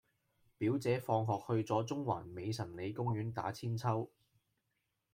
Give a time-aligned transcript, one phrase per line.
[0.57, 4.09] 表姐放學去左中環美臣里公園打韆鞦